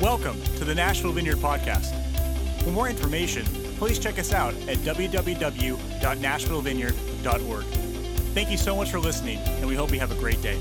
[0.00, 1.94] Welcome to the Nashville Vineyard Podcast.
[2.62, 3.46] For more information,
[3.78, 7.64] please check us out at www.nashvillevineyard.org.
[8.34, 10.60] Thank you so much for listening, and we hope you have a great day.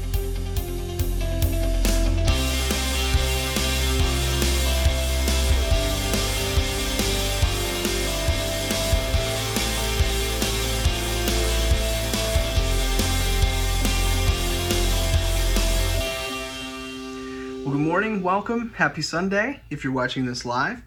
[17.96, 20.84] Morning, welcome, happy Sunday if you're watching this live.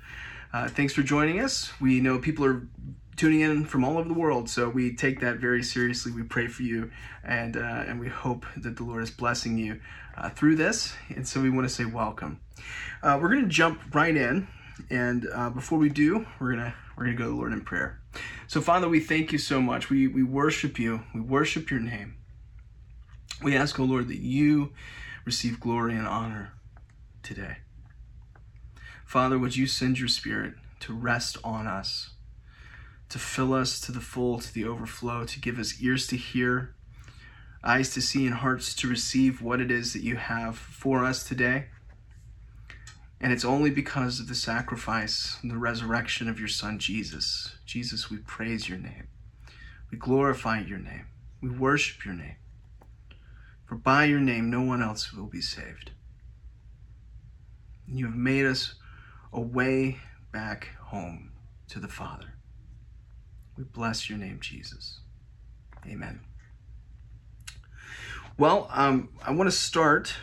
[0.52, 1.72] Uh, thanks for joining us.
[1.80, 2.68] We know people are
[3.16, 6.12] tuning in from all over the world, so we take that very seriously.
[6.12, 6.90] We pray for you,
[7.24, 9.80] and uh, and we hope that the Lord is blessing you
[10.18, 10.92] uh, through this.
[11.08, 12.40] And so we want to say welcome.
[13.02, 14.46] Uh, we're going to jump right in,
[14.90, 18.02] and uh, before we do, we're gonna we're gonna go to the Lord in prayer.
[18.48, 19.88] So Father, we thank you so much.
[19.88, 21.04] We we worship you.
[21.14, 22.18] We worship your name.
[23.42, 24.74] We ask, O Lord, that you
[25.24, 26.52] receive glory and honor
[27.28, 27.59] today.
[29.05, 32.11] Father, would you send your spirit to rest on us,
[33.11, 36.75] to fill us to the full, to the overflow, to give us ears to hear,
[37.62, 41.22] eyes to see, and hearts to receive what it is that you have for us
[41.22, 41.67] today.
[43.20, 47.56] And it's only because of the sacrifice and the resurrection of your Son, Jesus.
[47.67, 49.08] Jesus, we praise your name.
[49.91, 51.06] We glorify your name.
[51.42, 52.36] We worship your name.
[53.67, 55.91] For by your name, no one else will be saved.
[57.91, 58.75] You have made us
[59.33, 59.98] a way
[60.33, 61.33] back home
[61.69, 62.34] to the Father.
[63.56, 65.00] We bless your name, Jesus.
[65.86, 66.20] Amen.
[68.36, 70.14] Well, um, I want to start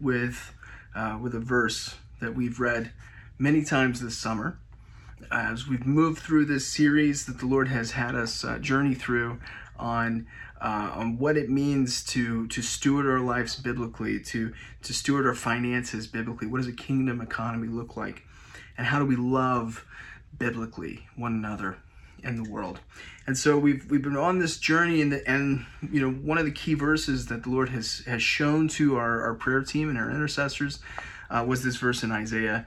[0.00, 0.52] with
[0.94, 2.92] uh, with a verse that we've read
[3.38, 4.58] many times this summer.
[5.30, 9.40] As we've moved through this series that the Lord has had us uh, journey through
[9.78, 10.26] on
[10.60, 15.34] uh, on what it means to to steward our lives biblically, to to steward our
[15.34, 16.46] finances biblically.
[16.46, 18.22] What does a kingdom economy look like,
[18.78, 19.84] and how do we love
[20.38, 21.78] biblically one another
[22.22, 22.80] in the world?
[23.26, 26.52] And so we've we've been on this journey, and and you know one of the
[26.52, 30.10] key verses that the Lord has has shown to our, our prayer team and our
[30.10, 30.78] intercessors
[31.30, 32.66] uh, was this verse in Isaiah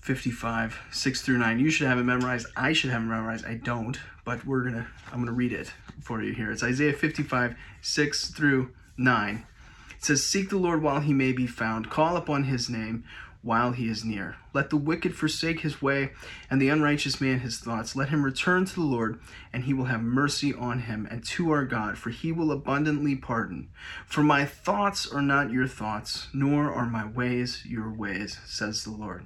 [0.00, 1.60] 55, 6 through 9.
[1.60, 2.46] You should have it memorized.
[2.56, 3.44] I should have it memorized.
[3.44, 6.50] I don't, but we're gonna I'm gonna read it for you here.
[6.50, 9.46] It's Isaiah 55, 6 through 9.
[9.96, 13.04] It says, Seek the Lord while he may be found, call upon his name
[13.42, 14.36] while he is near.
[14.52, 16.10] Let the wicked forsake his way,
[16.50, 17.94] and the unrighteous man his thoughts.
[17.94, 19.20] Let him return to the Lord,
[19.52, 23.14] and he will have mercy on him, and to our God, for he will abundantly
[23.14, 23.68] pardon.
[24.06, 28.90] For my thoughts are not your thoughts, nor are my ways your ways, says the
[28.90, 29.24] Lord.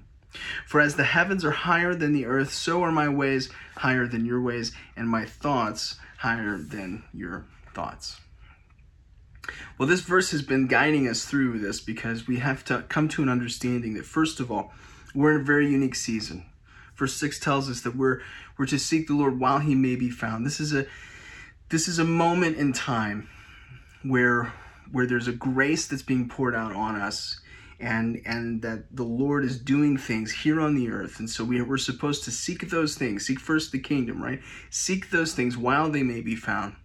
[0.66, 4.24] For as the heavens are higher than the earth, so are my ways higher than
[4.24, 7.44] your ways, and my thoughts higher than your
[7.74, 8.20] thoughts.
[9.76, 13.22] Well, this verse has been guiding us through this because we have to come to
[13.22, 14.72] an understanding that, first of all,
[15.14, 16.46] we're in a very unique season.
[16.94, 18.20] Verse 6 tells us that we're,
[18.56, 20.46] we're to seek the Lord while he may be found.
[20.46, 20.86] This is a,
[21.70, 23.28] this is a moment in time
[24.02, 24.52] where,
[24.92, 27.40] where there's a grace that's being poured out on us
[27.82, 31.18] and and that the Lord is doing things here on the earth.
[31.18, 34.40] And so we, we're supposed to seek those things, seek first the kingdom, right?
[34.70, 36.76] Seek those things while they may be found,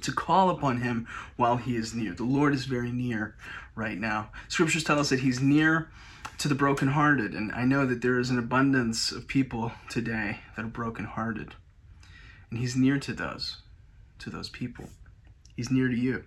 [0.00, 1.06] to call upon Him
[1.36, 2.14] while He is near.
[2.14, 3.36] The Lord is very near
[3.74, 4.30] right now.
[4.48, 5.90] Scriptures tell us that He's near
[6.38, 10.64] to the brokenhearted, and I know that there is an abundance of people today that
[10.64, 11.54] are brokenhearted,
[12.50, 13.62] and He's near to those,
[14.20, 14.88] to those people.
[15.56, 16.24] He's near to you.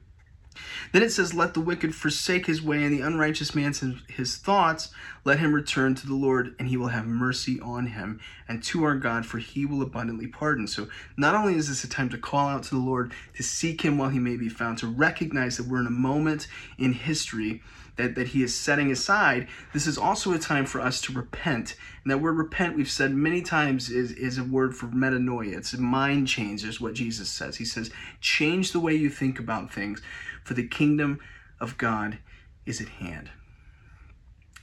[0.92, 3.74] Then it says, Let the wicked forsake his way, and the unrighteous man
[4.08, 4.90] his thoughts.
[5.24, 8.84] Let him return to the Lord, and he will have mercy on him, and to
[8.84, 10.68] our God, for he will abundantly pardon.
[10.68, 13.82] So, not only is this a time to call out to the Lord, to seek
[13.82, 17.62] him while he may be found, to recognize that we're in a moment in history
[18.00, 21.76] that, that he is setting aside, this is also a time for us to repent.
[22.04, 25.58] And that word repent, we've said many times, is, is a word for metanoia.
[25.58, 27.58] It's a mind change, is what Jesus says.
[27.58, 30.02] He says, change the way you think about things,
[30.44, 31.20] for the kingdom
[31.60, 32.20] of God
[32.66, 33.30] is at hand.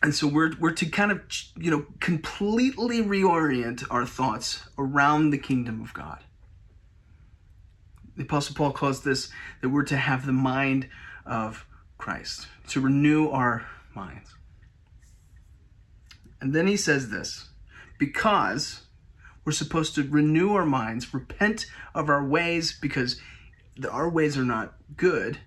[0.03, 1.21] And so we're, we're to kind of,
[1.57, 6.25] you know, completely reorient our thoughts around the kingdom of God.
[8.16, 9.28] The Apostle Paul calls this
[9.60, 10.89] that we're to have the mind
[11.27, 11.66] of
[11.98, 14.34] Christ, to renew our minds.
[16.41, 17.48] And then he says this
[17.98, 18.83] because
[19.45, 23.21] we're supposed to renew our minds, repent of our ways because
[23.91, 25.39] our ways are not good.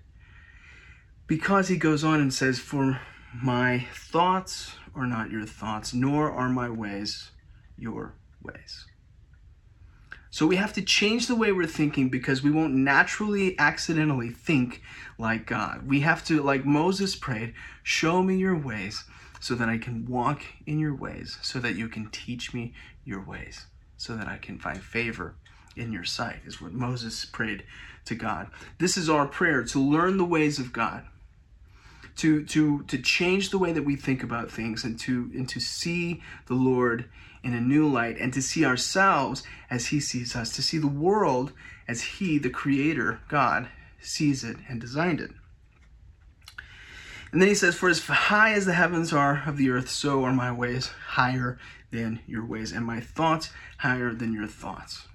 [1.26, 3.00] Because he goes on and says, For
[3.34, 7.30] my thoughts are not your thoughts, nor are my ways
[7.76, 8.86] your ways.
[10.32, 14.80] So we have to change the way we're thinking because we won't naturally, accidentally think
[15.18, 15.88] like God.
[15.88, 19.04] We have to, like Moses prayed, show me your ways
[19.40, 22.74] so that I can walk in your ways, so that you can teach me
[23.04, 23.66] your ways,
[23.96, 25.34] so that I can find favor
[25.76, 27.64] in your sight, is what Moses prayed
[28.04, 28.48] to God.
[28.78, 31.04] This is our prayer to learn the ways of God.
[32.16, 35.58] To, to, to change the way that we think about things and to, and to
[35.58, 37.08] see the Lord
[37.42, 40.86] in a new light and to see ourselves as He sees us, to see the
[40.86, 41.52] world
[41.88, 43.68] as He, the Creator, God,
[44.00, 45.30] sees it and designed it.
[47.32, 50.24] And then he says, For as high as the heavens are of the earth, so
[50.24, 51.58] are my ways higher
[51.90, 55.06] than your ways, and my thoughts higher than your thoughts.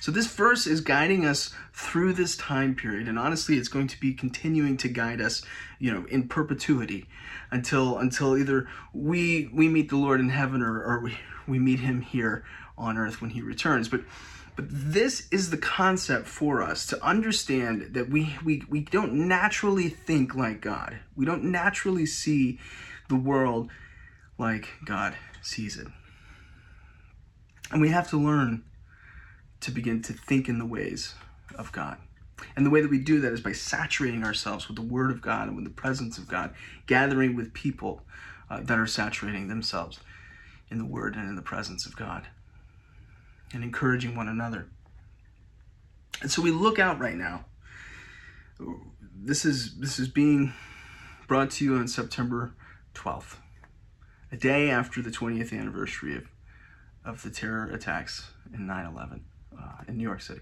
[0.00, 4.00] So this verse is guiding us through this time period, and honestly, it's going to
[4.00, 5.42] be continuing to guide us,
[5.78, 7.06] you know, in perpetuity,
[7.50, 11.80] until until either we we meet the Lord in heaven or, or we we meet
[11.80, 12.44] Him here
[12.76, 13.88] on earth when He returns.
[13.88, 14.02] But
[14.56, 19.88] but this is the concept for us to understand that we, we, we don't naturally
[19.88, 21.00] think like God.
[21.16, 22.60] We don't naturally see
[23.08, 23.70] the world
[24.38, 25.88] like God sees it.
[27.72, 28.62] And we have to learn
[29.64, 31.14] to begin to think in the ways
[31.56, 31.96] of God.
[32.54, 35.22] And the way that we do that is by saturating ourselves with the Word of
[35.22, 36.54] God and with the presence of God,
[36.86, 38.02] gathering with people
[38.50, 40.00] uh, that are saturating themselves
[40.70, 42.26] in the Word and in the presence of God
[43.54, 44.66] and encouraging one another.
[46.20, 47.46] And so we look out right now.
[49.16, 50.52] This is this is being
[51.26, 52.54] brought to you on September
[52.94, 53.36] 12th,
[54.30, 56.26] a day after the 20th anniversary of,
[57.04, 59.22] of the terror attacks in 9/11
[59.58, 60.40] uh, in New York City.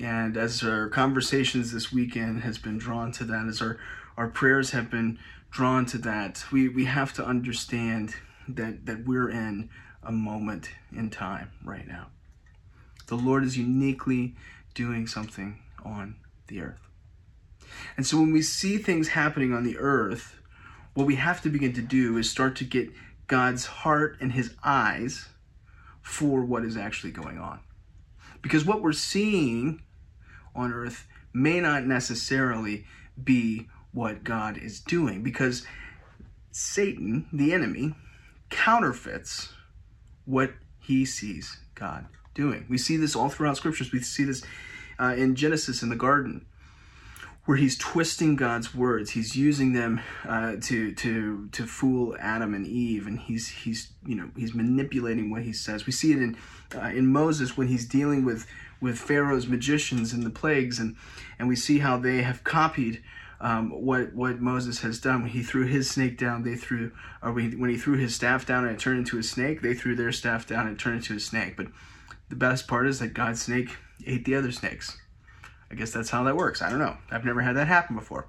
[0.00, 3.78] And as our conversations this weekend has been drawn to that, as our,
[4.16, 5.18] our prayers have been
[5.50, 8.14] drawn to that, we, we have to understand
[8.46, 9.70] that, that we're in
[10.02, 12.08] a moment in time right now.
[13.06, 14.36] The Lord is uniquely
[14.74, 16.88] doing something on the earth.
[17.96, 20.36] And so when we see things happening on the earth,
[20.94, 22.90] what we have to begin to do is start to get
[23.26, 25.28] God's heart and his eyes
[26.08, 27.60] for what is actually going on.
[28.40, 29.82] Because what we're seeing
[30.54, 32.86] on earth may not necessarily
[33.22, 35.22] be what God is doing.
[35.22, 35.66] Because
[36.50, 37.94] Satan, the enemy,
[38.48, 39.52] counterfeits
[40.24, 42.64] what he sees God doing.
[42.70, 43.92] We see this all throughout scriptures.
[43.92, 44.42] We see this
[44.98, 46.46] uh, in Genesis in the garden,
[47.48, 49.12] where he's twisting God's words.
[49.12, 54.16] He's using them uh, to to to fool Adam and Eve, and he's he's you
[54.16, 55.86] know he's manipulating what he says.
[55.86, 56.36] We see it in
[56.76, 58.46] uh, in Moses when he's dealing with
[58.82, 60.96] with Pharaoh's magicians and the plagues, and
[61.38, 63.02] and we see how they have copied
[63.40, 65.22] um, what what Moses has done.
[65.22, 66.92] When he threw his snake down, they threw,
[67.22, 69.96] or when he, threw his staff down and it turned into a snake, they threw
[69.96, 71.56] their staff down and it turned into a snake.
[71.56, 71.68] But
[72.28, 73.70] the best part is that God's snake
[74.06, 74.98] ate the other snakes.
[75.70, 76.62] I guess that's how that works.
[76.62, 76.96] I don't know.
[77.10, 78.26] I've never had that happen before.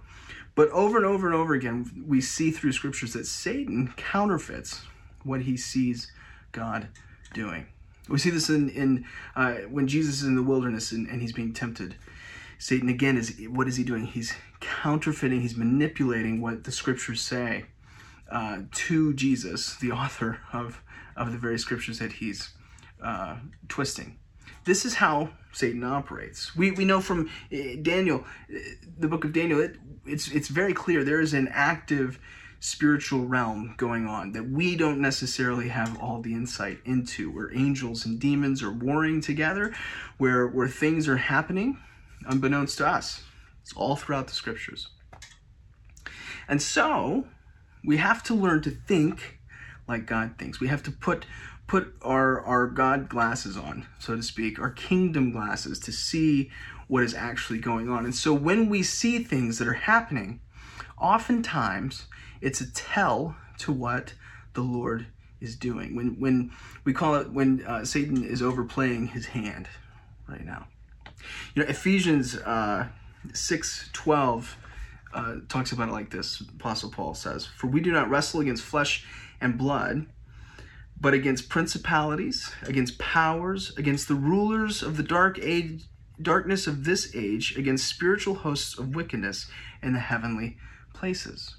[0.55, 4.81] But over and over and over again, we see through scriptures that Satan counterfeits
[5.23, 6.11] what he sees
[6.51, 6.89] God
[7.33, 7.67] doing.
[8.09, 9.05] We see this in, in
[9.35, 11.95] uh, when Jesus is in the wilderness and, and he's being tempted.
[12.57, 14.05] Satan again is what is he doing?
[14.05, 17.65] He's counterfeiting, he's manipulating what the scriptures say
[18.29, 20.81] uh, to Jesus, the author of,
[21.15, 22.49] of the very scriptures that he's
[23.01, 23.37] uh,
[23.69, 24.17] twisting.
[24.65, 26.55] This is how Satan operates.
[26.55, 28.23] We, we know from uh, Daniel,
[28.53, 28.59] uh,
[28.97, 32.19] the book of Daniel, it, it's, it's very clear there is an active
[32.59, 38.05] spiritual realm going on that we don't necessarily have all the insight into, where angels
[38.05, 39.73] and demons are warring together,
[40.17, 41.77] where, where things are happening
[42.25, 43.23] unbeknownst to us.
[43.61, 44.89] It's all throughout the scriptures.
[46.47, 47.25] And so,
[47.83, 49.39] we have to learn to think
[49.87, 50.59] like God thinks.
[50.59, 51.25] We have to put
[51.69, 56.49] put our our God glasses on, so to speak, our kingdom glasses to see
[56.87, 58.03] what is actually going on.
[58.03, 60.41] And so when we see things that are happening,
[60.99, 62.07] oftentimes
[62.41, 64.13] it's a tell to what
[64.53, 65.05] the Lord
[65.39, 65.95] is doing.
[65.95, 66.51] When when
[66.83, 69.67] we call it when uh, Satan is overplaying his hand
[70.27, 70.67] right now.
[71.53, 72.87] You know, Ephesians uh,
[73.33, 74.57] 6 12
[75.13, 78.63] uh, talks about it like this Apostle Paul says, For we do not wrestle against
[78.63, 79.05] flesh
[79.39, 80.07] and blood,
[81.01, 85.83] but against principalities, against powers, against the rulers of the dark age,
[86.21, 89.49] darkness of this age, against spiritual hosts of wickedness
[89.81, 90.57] in the heavenly
[90.93, 91.55] places.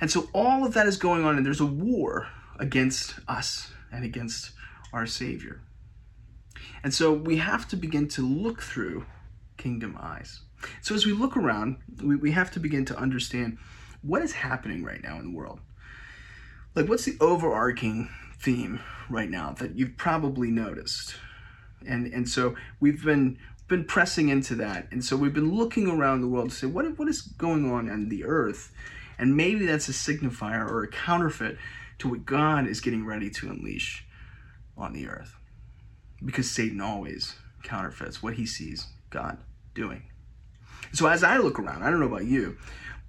[0.00, 2.28] And so all of that is going on, and there's a war
[2.58, 4.52] against us and against
[4.92, 5.60] our Savior.
[6.84, 9.06] And so we have to begin to look through
[9.56, 10.40] kingdom eyes.
[10.80, 13.58] So as we look around, we, we have to begin to understand
[14.02, 15.60] what is happening right now in the world.
[16.74, 18.08] Like, what's the overarching
[18.42, 21.14] theme right now that you've probably noticed?
[21.86, 26.20] And and so we've been been pressing into that, and so we've been looking around
[26.20, 28.72] the world to say what what is going on on the earth,
[29.18, 31.56] And maybe that's a signifier or a counterfeit
[31.98, 34.04] to what God is getting ready to unleash
[34.76, 35.36] on the earth.
[36.24, 39.38] Because Satan always counterfeits what he sees God
[39.74, 40.02] doing.
[40.92, 42.58] So as I look around, I don't know about you,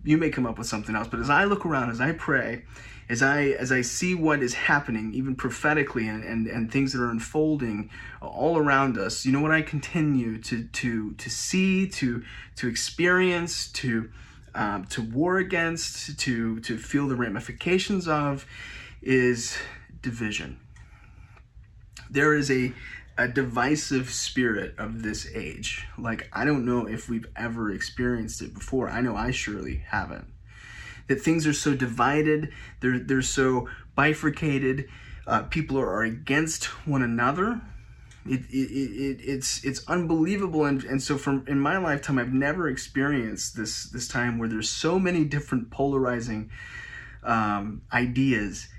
[0.04, 2.66] you may come up with something else, but as I look around, as I pray,
[3.14, 7.00] as I as I see what is happening, even prophetically, and, and, and things that
[7.00, 7.92] are unfolding
[8.22, 12.24] all around us, you know what I continue to to to see, to
[12.56, 14.10] to experience, to
[14.56, 18.48] um, to war against, to to feel the ramifications of,
[19.04, 19.60] is
[20.02, 20.60] division.
[22.10, 22.74] There is a
[23.16, 25.86] a divisive spirit of this age.
[26.00, 28.90] Like I don't know if we've ever experienced it before.
[28.90, 30.34] I know I surely haven't
[31.08, 34.90] that things are so divided, they're, they're so bifurcated,
[35.26, 37.62] uh, people are, are against one another.
[38.26, 40.66] It, it, it, it's it's unbelievable.
[40.66, 44.70] And, and so from in my lifetime I've never experienced this this time where there's
[44.70, 46.50] so many different polarizing
[47.24, 48.70] um, ideas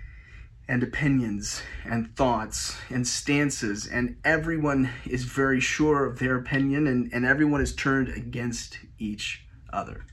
[0.66, 3.86] and opinions and thoughts and stances.
[3.86, 9.46] And everyone is very sure of their opinion and, and everyone is turned against each
[9.70, 10.06] other.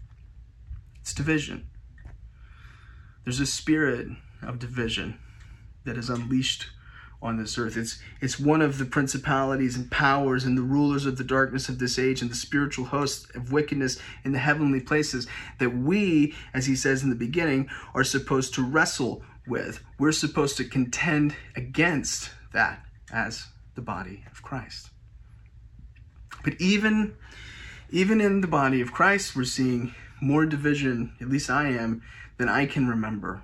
[1.00, 1.71] It's division
[3.24, 4.08] there's a spirit
[4.42, 5.18] of division
[5.86, 6.68] that is unleashed
[7.22, 7.78] on this earth.
[7.78, 11.78] It's it's one of the principalities and powers and the rulers of the darkness of
[11.78, 15.28] this age and the spiritual hosts of wickedness in the heavenly places
[15.60, 19.84] that we, as he says in the beginning, are supposed to wrestle with.
[20.00, 24.90] We're supposed to contend against that as the body of Christ.
[26.44, 27.16] But even
[27.92, 32.02] even in the body of Christ, we're seeing more division, at least I am,
[32.42, 33.44] than I can remember.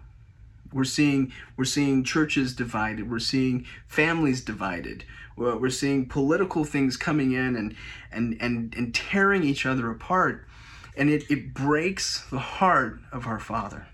[0.74, 3.12] We're seeing we're seeing churches divided.
[3.12, 5.06] We're seeing families divided.
[5.38, 7.76] We're seeing political things coming in and
[8.12, 10.48] and and, and tearing each other apart.
[10.98, 13.86] And it, it breaks the heart of our Father.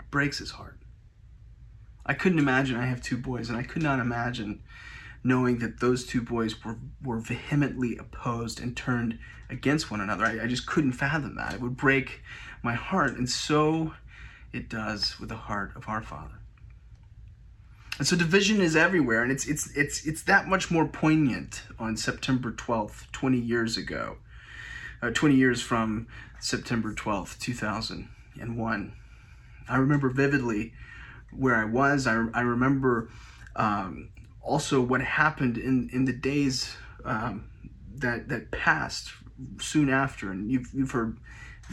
[0.00, 0.80] It breaks his heart.
[2.04, 4.60] I couldn't imagine I have two boys, and I could not imagine
[5.22, 10.24] knowing that those two boys were, were vehemently opposed and turned against one another.
[10.24, 11.54] I, I just couldn't fathom that.
[11.54, 12.22] It would break
[12.62, 13.94] my heart, and so
[14.52, 16.34] it does with the heart of our Father.
[17.98, 21.96] And so division is everywhere, and it's it's it's it's that much more poignant on
[21.96, 24.16] September 12th, 20 years ago,
[25.02, 26.06] uh, 20 years from
[26.40, 28.92] September 12th, 2001.
[29.68, 30.72] I remember vividly
[31.30, 32.06] where I was.
[32.06, 33.10] I, I remember
[33.56, 37.48] um, also what happened in, in the days um,
[37.94, 39.12] that that passed
[39.60, 41.18] soon after, and you've you've heard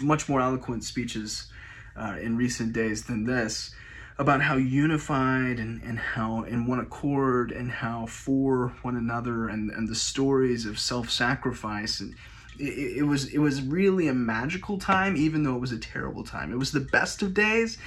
[0.01, 1.47] much more eloquent speeches
[1.95, 3.71] uh, in recent days than this
[4.19, 9.71] about how unified and, and how in one accord and how for one another and,
[9.71, 12.01] and the stories of self-sacrifice.
[12.01, 12.15] And
[12.59, 16.25] it, it, was it was really a magical time even though it was a terrible
[16.25, 16.51] time.
[16.51, 17.77] It was the best of days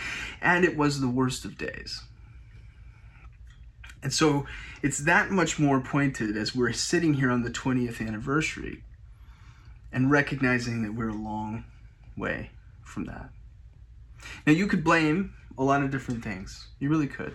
[0.41, 2.03] and it was the worst of days.
[4.03, 4.47] And so
[4.83, 8.83] it's that much more pointed as we're sitting here on the 20th anniversary
[9.93, 11.65] and recognizing that we're long
[12.17, 12.51] way
[12.83, 13.31] from that.
[14.47, 16.69] Now you could blame a lot of different things.
[16.79, 17.35] You really could.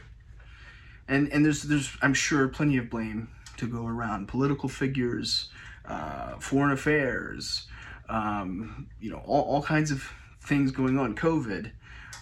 [1.08, 4.28] And and there's there's I'm sure plenty of blame to go around.
[4.28, 5.50] Political figures,
[5.86, 7.68] uh, foreign affairs,
[8.10, 10.10] um, you know, all, all kinds of
[10.42, 11.16] things going on.
[11.16, 11.72] COVID.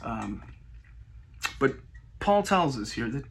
[0.04, 0.44] Um,
[1.60, 1.76] but
[2.20, 3.26] Paul tells us here that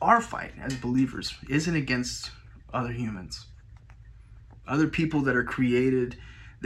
[0.00, 2.30] our fight as believers isn't against
[2.72, 3.46] other humans,
[4.66, 6.16] other people that are created,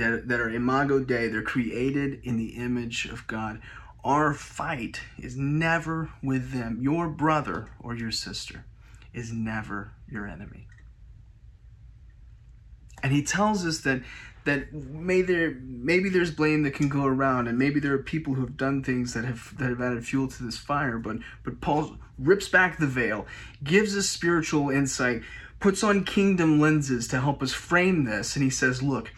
[0.01, 3.61] that, that are imago Dei, they're created in the image of God.
[4.03, 6.79] Our fight is never with them.
[6.81, 8.65] Your brother or your sister
[9.13, 10.67] is never your enemy.
[13.03, 14.03] And he tells us that
[14.45, 18.35] that may there maybe there's blame that can go around and maybe there are people
[18.35, 21.61] who have done things that have that have added fuel to this fire but but
[21.61, 23.27] Paul rips back the veil
[23.63, 25.23] gives us spiritual insight
[25.59, 29.13] puts on kingdom lenses to help us frame this and he says look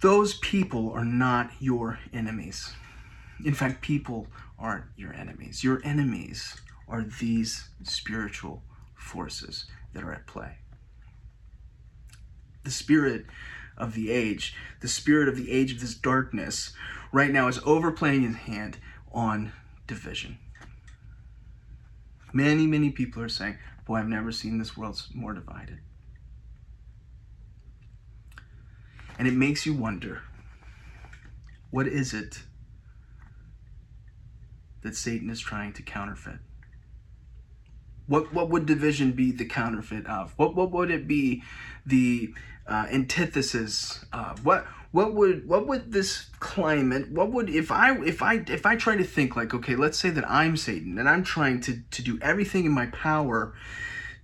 [0.00, 2.72] those people are not your enemies
[3.44, 4.26] in fact people
[4.58, 8.62] aren't your enemies your enemies are these spiritual
[8.94, 10.58] forces that are at play
[12.66, 13.26] the spirit
[13.76, 16.72] of the age, the spirit of the age of this darkness,
[17.12, 18.78] right now is overplaying his hand
[19.12, 19.52] on
[19.86, 20.38] division.
[22.32, 25.78] Many, many people are saying, Boy, I've never seen this world more divided.
[29.18, 30.22] And it makes you wonder
[31.70, 32.42] what is it
[34.82, 36.38] that Satan is trying to counterfeit?
[38.06, 40.32] What, what would division be the counterfeit of?
[40.36, 41.42] What, what would it be
[41.84, 42.32] the
[42.66, 44.04] uh, antithesis?
[44.12, 44.44] of?
[44.44, 47.10] what what would what would this climate?
[47.10, 50.08] What would if I if I if I try to think like okay, let's say
[50.08, 53.52] that I'm Satan and I'm trying to to do everything in my power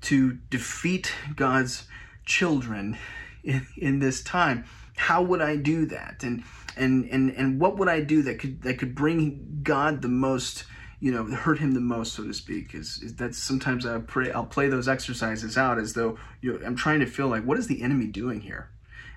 [0.02, 1.84] to defeat God's
[2.24, 2.96] children
[3.44, 4.64] in, in this time.
[4.96, 6.22] How would I do that?
[6.22, 6.44] And
[6.76, 10.64] and and and what would I do that could that could bring God the most
[11.00, 12.74] you know hurt him the most so to speak?
[12.74, 16.66] Is, is that's sometimes i pray i'll play those exercises out as though you know,
[16.66, 18.70] i'm trying to feel like what is the enemy doing here?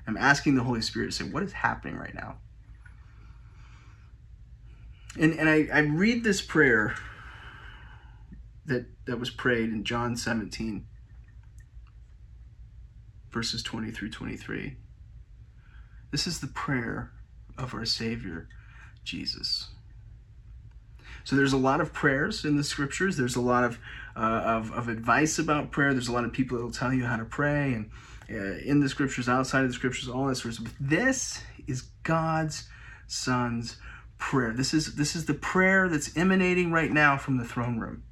[0.07, 2.37] I'm asking the holy spirit to say what is happening right now?
[5.19, 6.95] And and i, I read this prayer
[8.65, 10.87] that that was prayed in john 17
[13.31, 14.77] verses 20 through 23
[16.15, 17.11] this is the prayer
[17.57, 18.47] of our savior
[19.03, 19.69] jesus
[21.25, 23.17] so there's a lot of prayers in the scriptures.
[23.17, 23.79] There's a lot of,
[24.15, 25.91] uh, of, of, advice about prayer.
[25.91, 27.89] There's a lot of people that will tell you how to pray and
[28.29, 30.75] uh, in the scriptures, outside of the scriptures, all this sort of stuff.
[30.79, 32.69] But This is God's
[33.07, 33.77] Son's
[34.19, 34.53] prayer.
[34.53, 38.03] This is this is the prayer that's emanating right now from the throne room.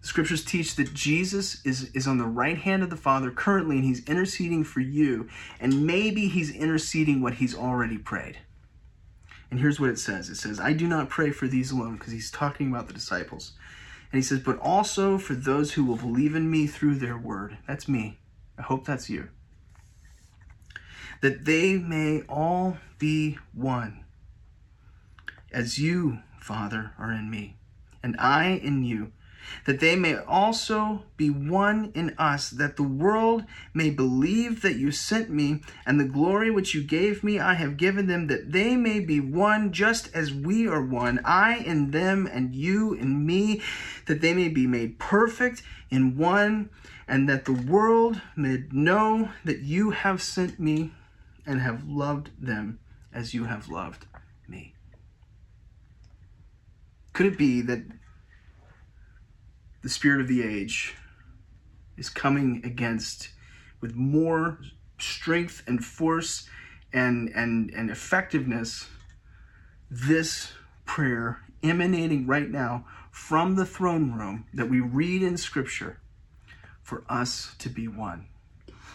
[0.00, 3.76] The scriptures teach that Jesus is, is on the right hand of the Father currently,
[3.76, 5.28] and he's interceding for you,
[5.60, 8.38] and maybe he's interceding what he's already prayed.
[9.50, 12.12] And here's what it says it says, I do not pray for these alone, because
[12.12, 13.52] he's talking about the disciples.
[14.12, 17.58] And he says, but also for those who will believe in me through their word.
[17.66, 18.18] That's me.
[18.56, 19.28] I hope that's you.
[21.20, 24.04] That they may all be one,
[25.52, 27.56] as you, Father, are in me,
[28.02, 29.12] and I in you
[29.64, 34.90] that they may also be one in us, that the world may believe that you
[34.90, 38.76] sent me, and the glory which you gave me I have given them, that they
[38.76, 43.62] may be one just as we are one, I in them and you in me,
[44.06, 46.70] that they may be made perfect in one,
[47.06, 50.92] and that the world may know that you have sent me
[51.46, 52.78] and have loved them
[53.12, 54.06] as you have loved
[54.46, 54.74] me.
[57.14, 57.82] Could it be that
[59.82, 60.94] the spirit of the age
[61.96, 63.30] is coming against
[63.80, 64.58] with more
[64.98, 66.48] strength and force
[66.92, 68.88] and and and effectiveness
[69.90, 70.52] this
[70.84, 76.00] prayer emanating right now from the throne room that we read in scripture
[76.82, 78.26] for us to be one.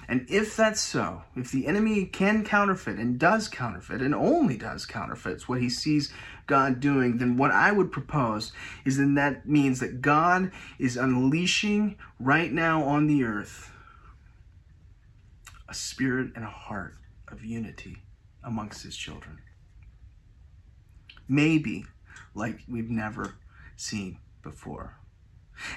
[0.07, 4.85] And if that's so, if the enemy can counterfeit and does counterfeit and only does
[4.85, 6.11] counterfeits what he sees
[6.47, 8.51] God doing, then what I would propose
[8.85, 13.71] is then that means that God is unleashing right now on the earth
[15.69, 16.95] a spirit and a heart
[17.29, 17.97] of unity
[18.43, 19.39] amongst his children.
[21.27, 21.85] Maybe
[22.35, 23.35] like we've never
[23.75, 24.97] seen before.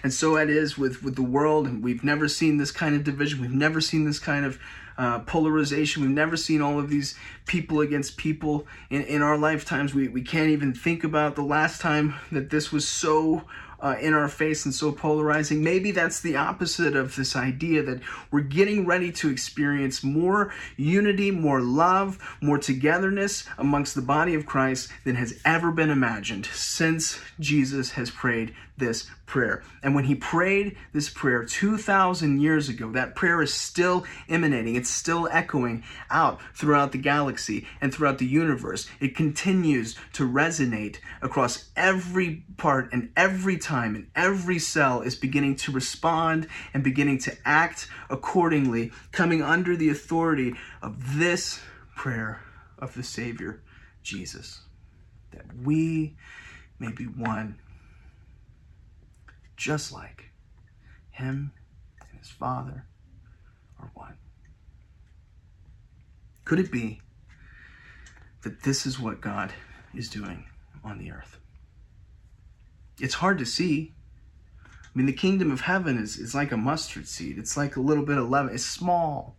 [0.03, 3.05] And so it is with, with the world, and we've never seen this kind of
[3.05, 3.41] division.
[3.41, 4.59] We've never seen this kind of
[4.99, 6.03] uh, polarization.
[6.03, 7.15] We've never seen all of these
[7.47, 9.95] people against people in, in our lifetimes.
[9.95, 13.45] We, we can't even think about the last time that this was so
[13.81, 15.63] uh, in our face and so polarizing.
[15.63, 21.31] Maybe that's the opposite of this idea that we're getting ready to experience more unity,
[21.31, 27.21] more love, more togetherness amongst the body of Christ than has ever been imagined since
[27.39, 29.63] Jesus has prayed this prayer.
[29.83, 34.91] And when he prayed this prayer 2,000 years ago, that prayer is still emanating, it's
[34.91, 38.87] still echoing out throughout the galaxy and throughout the universe.
[39.01, 45.57] It continues to resonate across every part and every time, and every cell is beginning
[45.57, 51.61] to respond and beginning to act accordingly, coming under the authority of this
[51.95, 52.43] prayer
[52.79, 53.63] of the Savior,
[54.03, 54.61] Jesus.
[55.33, 56.17] That we
[56.79, 57.59] may be one
[59.57, 60.31] just like
[61.11, 61.53] him
[62.01, 62.87] and his Father
[63.81, 64.15] are one.
[66.45, 67.01] Could it be
[68.43, 69.53] that this is what God
[69.95, 70.45] is doing
[70.85, 71.39] on the earth?
[73.01, 73.95] It's hard to see.
[74.63, 77.37] I mean, the kingdom of heaven is, is like a mustard seed.
[77.39, 78.55] It's like a little bit of leaven.
[78.55, 79.37] It's small.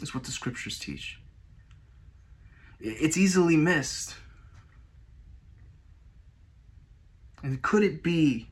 [0.00, 1.20] It's what the scriptures teach.
[2.80, 4.14] It's easily missed.
[7.42, 8.48] And could it be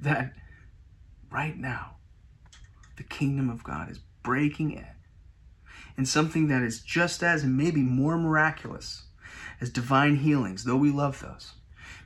[0.00, 0.34] that
[1.30, 1.96] right now
[2.96, 4.86] the kingdom of God is breaking in
[5.96, 9.04] in something that is just as and maybe more miraculous
[9.60, 11.54] as divine healings, though we love those?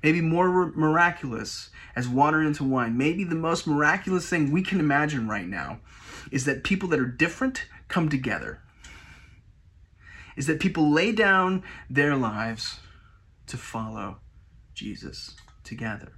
[0.02, 2.96] Maybe more miraculous as water into wine.
[2.96, 5.80] Maybe the most miraculous thing we can imagine right now
[6.30, 8.60] is that people that are different come together.
[10.36, 12.78] Is that people lay down their lives
[13.48, 14.18] to follow
[14.74, 16.12] Jesus together.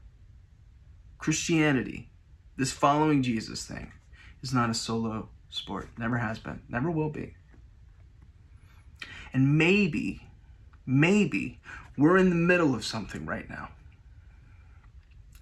[1.18, 2.10] Christianity,
[2.56, 3.92] this following Jesus thing,
[4.42, 5.88] is not a solo sport.
[5.98, 6.62] Never has been.
[6.68, 7.34] Never will be.
[9.32, 10.22] And maybe,
[10.86, 11.60] maybe
[11.96, 13.68] we're in the middle of something right now.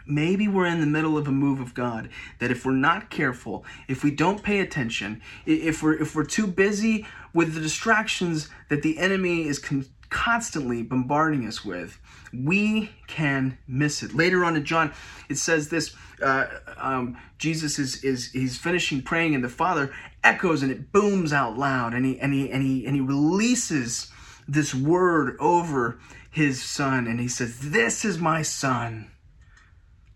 [0.06, 3.64] Maybe we're in the middle of a move of God that if we're not careful,
[3.88, 8.82] if we don't pay attention, if we're if we're too busy with the distractions that
[8.82, 11.98] the enemy is con- constantly bombarding us with,
[12.32, 14.14] we can miss it.
[14.14, 14.92] Later on in John,
[15.28, 19.92] it says this: uh, um, Jesus is is he's finishing praying, and the Father
[20.24, 24.10] echoes and it booms out loud, and he and he and he and he releases
[24.46, 25.98] this word over
[26.30, 29.10] his son, and he says, "This is my son."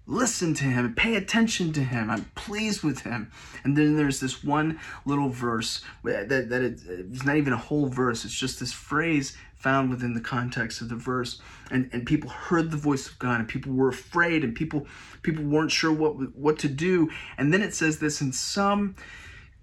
[0.06, 2.10] Listen to him, pay attention to him.
[2.10, 3.30] I'm pleased with him.
[3.64, 7.86] And then there's this one little verse that, that it, it's not even a whole
[7.86, 11.40] verse, it's just this phrase found within the context of the verse.
[11.70, 14.86] And, and people heard the voice of God and people were afraid and people
[15.22, 17.10] people weren't sure what what to do.
[17.38, 18.96] And then it says this and some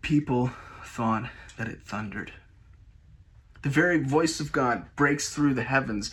[0.02, 0.52] people
[0.86, 2.32] thought that it thundered.
[3.62, 6.12] The very voice of God breaks through the heavens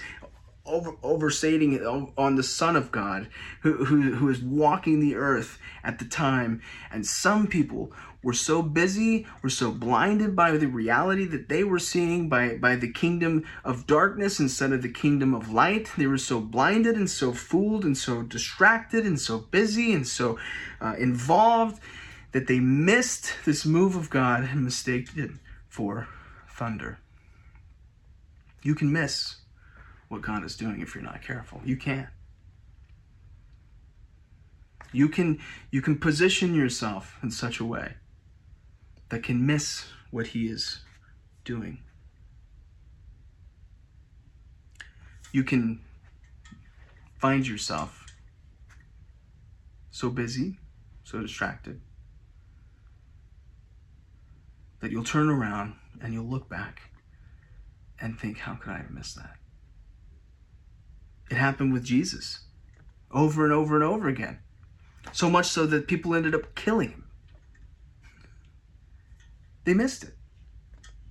[0.66, 3.28] over, overstating it on the Son of God
[3.62, 6.60] who, who, who is walking the earth at the time.
[6.90, 11.78] And some people were so busy, were so blinded by the reality that they were
[11.78, 15.90] seeing by, by the kingdom of darkness instead of the kingdom of light.
[15.96, 20.38] They were so blinded and so fooled and so distracted and so busy and so
[20.80, 21.80] uh, involved
[22.32, 25.30] that they missed this move of God and mistaked it
[25.68, 26.08] for
[26.48, 26.98] thunder.
[28.62, 29.36] You can miss
[30.08, 31.60] what God is doing if you're not careful.
[31.64, 32.08] You can.
[34.92, 35.40] You can
[35.70, 37.94] you can position yourself in such a way
[39.08, 40.80] that can miss what he is
[41.44, 41.78] doing.
[45.32, 45.80] You can
[47.18, 48.06] find yourself
[49.90, 50.58] so busy,
[51.04, 51.80] so distracted
[54.80, 56.80] that you'll turn around and you'll look back
[58.00, 59.36] and think, how could I have missed that?
[61.30, 62.40] It happened with Jesus
[63.10, 64.38] over and over and over again.
[65.12, 67.04] So much so that people ended up killing him.
[69.64, 70.14] They missed it.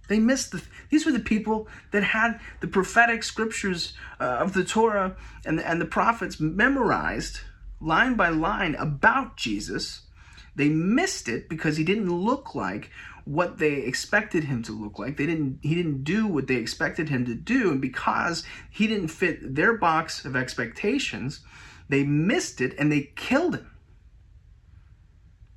[0.08, 0.62] They missed the.
[0.89, 5.82] These were the people that had the prophetic scriptures uh, of the Torah and and
[5.82, 7.41] the prophets memorized
[7.82, 10.04] line by line about Jesus.
[10.56, 12.91] They missed it because he didn't look like
[13.26, 15.18] what they expected him to look like.
[15.18, 19.10] They didn't he didn't do what they expected him to do and because he didn't
[19.10, 21.42] fit their box of expectations,
[21.90, 23.72] they missed it and they killed him.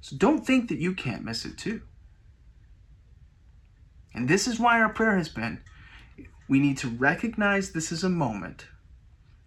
[0.01, 1.83] So don't think that you can't miss it too.
[4.15, 5.61] And this is why our prayer has been
[6.49, 8.67] we need to recognize this is a moment,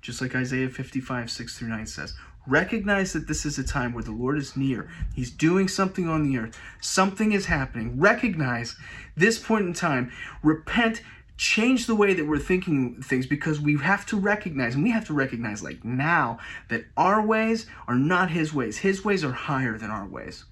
[0.01, 2.13] just like Isaiah 55, 6 through 9 says.
[2.47, 4.89] Recognize that this is a time where the Lord is near.
[5.13, 6.59] He's doing something on the earth.
[6.81, 7.99] Something is happening.
[7.99, 8.75] Recognize
[9.15, 10.11] this point in time.
[10.41, 11.01] Repent.
[11.37, 15.05] Change the way that we're thinking things because we have to recognize, and we have
[15.07, 16.37] to recognize like now,
[16.69, 18.77] that our ways are not His ways.
[18.77, 20.45] His ways are higher than our ways.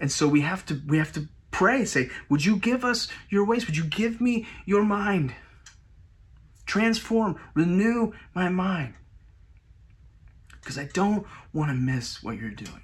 [0.00, 3.44] And so we have to we have to pray, say, Would you give us your
[3.44, 3.66] ways?
[3.66, 5.34] Would you give me your mind?
[6.66, 8.94] Transform, renew my mind
[10.60, 12.82] because I don't want to miss what you're doing.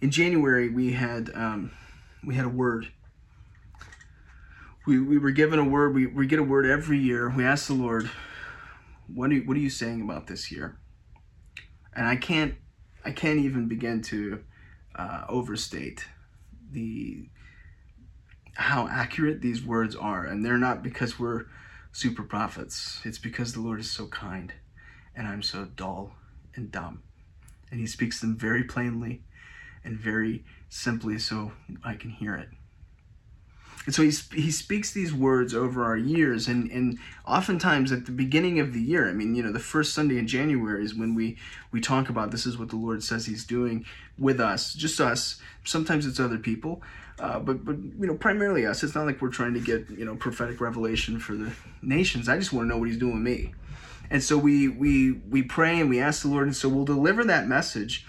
[0.00, 1.70] In January, we had um,
[2.24, 2.88] we had a word.
[4.86, 5.94] We, we were given a word.
[5.94, 7.32] We, we get a word every year.
[7.34, 8.10] We ask the Lord,
[9.06, 10.76] what are, you, what are you saying about this year?
[11.96, 12.54] And I can't
[13.04, 14.42] I can't even begin to
[14.94, 16.06] uh, overstate
[16.70, 17.28] the
[18.54, 20.24] how accurate these words are.
[20.24, 21.46] And they're not because we're
[21.92, 23.00] super prophets.
[23.04, 24.52] It's because the Lord is so kind
[25.16, 26.12] and I'm so dull
[26.54, 27.02] and dumb.
[27.70, 29.22] And he speaks them very plainly
[29.84, 31.52] and very simply so
[31.84, 32.48] I can hear it.
[33.86, 38.12] And so he, he speaks these words over our years, and, and oftentimes at the
[38.12, 41.14] beginning of the year, I mean, you know, the first Sunday in January is when
[41.14, 41.36] we,
[41.70, 43.84] we talk about this is what the Lord says He's doing
[44.18, 45.38] with us, just us.
[45.64, 46.82] Sometimes it's other people,
[47.18, 48.82] uh, but but you know, primarily us.
[48.82, 52.28] It's not like we're trying to get you know prophetic revelation for the nations.
[52.28, 53.54] I just want to know what He's doing with me.
[54.14, 57.24] And so we we we pray and we ask the Lord, and so we'll deliver
[57.24, 58.06] that message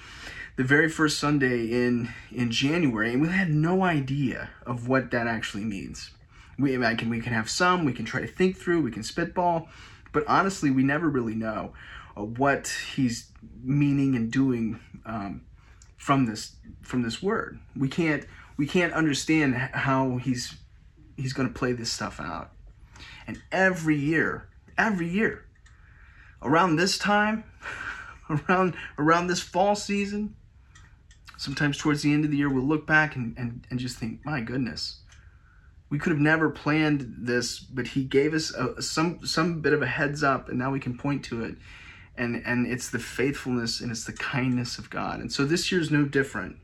[0.56, 5.26] the very first Sunday in in January, and we had no idea of what that
[5.26, 6.12] actually means.
[6.60, 9.02] We I can we can have some, we can try to think through, we can
[9.02, 9.68] spitball,
[10.14, 11.74] but honestly, we never really know
[12.16, 13.32] uh, what He's
[13.64, 15.42] meaning and doing um,
[15.98, 17.58] from this from this word.
[17.76, 20.54] We can't we can't understand how He's
[21.18, 22.52] He's going to play this stuff out.
[23.26, 25.46] And every year, every year,
[26.46, 27.44] around this time,
[28.30, 30.36] around around this fall season,
[31.38, 34.26] Sometimes towards the end of the year, we'll look back and, and, and just think,
[34.26, 35.00] my goodness,
[35.90, 39.82] we could have never planned this, but he gave us a, some some bit of
[39.82, 41.56] a heads up, and now we can point to it.
[42.18, 45.20] And and it's the faithfulness and it's the kindness of God.
[45.20, 46.58] And so this year is no different.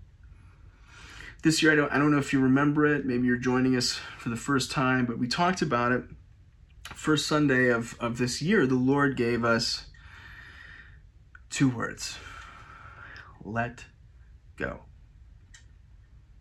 [1.44, 3.06] This year, I don't I don't know if you remember it.
[3.06, 6.04] Maybe you're joining us for the first time, but we talked about it.
[6.96, 9.88] First Sunday of of this year, the Lord gave us
[11.50, 12.18] two words:
[13.44, 13.86] let
[14.58, 14.82] go.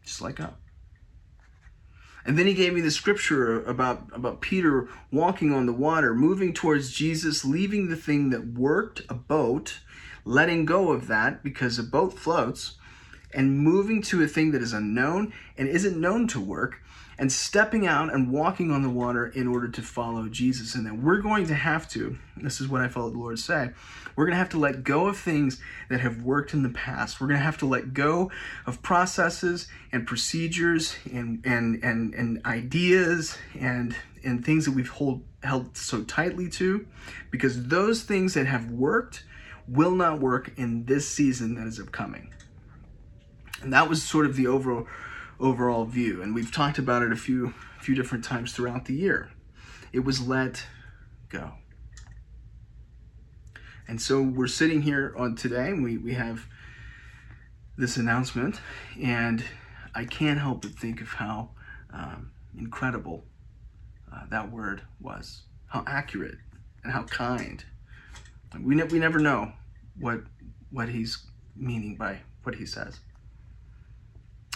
[0.04, 0.54] Just let go.
[2.26, 6.52] And then he gave me the scripture about, about Peter walking on the water, moving
[6.52, 9.80] towards Jesus, leaving the thing that worked, a boat,
[10.26, 12.76] letting go of that because a boat floats,
[13.32, 16.82] and moving to a thing that is unknown and isn't known to work,
[17.20, 20.74] and stepping out and walking on the water in order to follow Jesus.
[20.74, 23.72] And then we're going to have to, this is what I felt the Lord say,
[24.16, 27.20] we're going to have to let go of things that have worked in the past.
[27.20, 28.30] We're going to have to let go
[28.64, 35.22] of processes and procedures and and and, and ideas and and things that we've hold,
[35.42, 36.86] held so tightly to
[37.30, 39.24] because those things that have worked
[39.68, 42.32] will not work in this season that is upcoming.
[43.62, 44.86] And that was sort of the overall
[45.40, 46.22] overall view.
[46.22, 49.30] And we've talked about it a few few different times throughout the year.
[49.92, 50.66] It was let
[51.28, 51.52] go.
[53.88, 56.46] And so we're sitting here on today, and we, we have
[57.76, 58.60] this announcement,
[59.02, 59.42] and
[59.94, 61.50] I can't help but think of how
[61.92, 63.24] um, incredible
[64.14, 66.36] uh, that word was, how accurate
[66.84, 67.64] and how kind.
[68.62, 69.52] We, ne- we never know
[69.98, 70.20] what
[70.70, 71.26] what he's
[71.56, 73.00] meaning by what he says.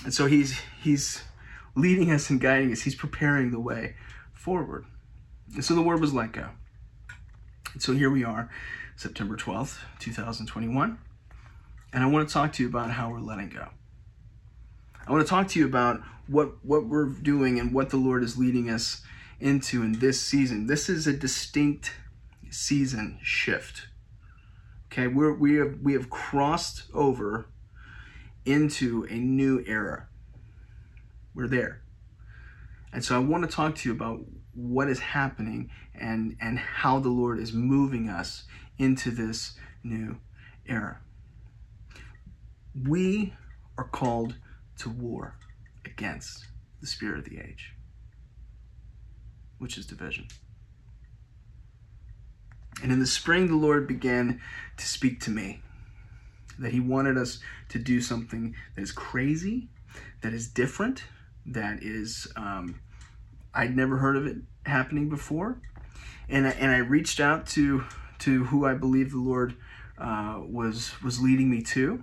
[0.04, 1.22] And so he's he's
[1.74, 2.82] leading us and guiding us.
[2.82, 3.96] He's preparing the way
[4.32, 4.84] forward.
[5.54, 6.50] And so the word was let go.
[7.72, 8.50] And so here we are,
[8.96, 10.98] September 12th, 2021.
[11.92, 13.68] And I want to talk to you about how we're letting go.
[15.06, 18.22] I want to talk to you about what what we're doing and what the Lord
[18.22, 19.02] is leading us
[19.40, 20.66] into in this season.
[20.66, 21.92] This is a distinct
[22.50, 23.88] season shift.
[24.86, 27.46] Okay, we're, we have we have crossed over
[28.44, 30.06] into a new era.
[31.34, 31.82] We're there.
[32.92, 34.20] And so I want to talk to you about
[34.54, 38.44] what is happening and, and how the Lord is moving us
[38.78, 40.18] into this new
[40.66, 40.98] era.
[42.86, 43.34] We
[43.76, 44.36] are called
[44.78, 45.36] to war
[45.84, 46.46] against
[46.80, 47.72] the spirit of the age,
[49.58, 50.28] which is division.
[52.82, 54.40] And in the spring, the Lord began
[54.76, 55.62] to speak to me
[56.58, 57.38] that He wanted us
[57.70, 59.68] to do something that is crazy,
[60.22, 61.04] that is different,
[61.46, 62.80] that is, um,
[63.54, 65.60] I'd never heard of it happening before.
[66.28, 67.84] And I, and I reached out to,
[68.20, 69.54] to who I believe the Lord
[69.98, 72.02] uh, was, was leading me to.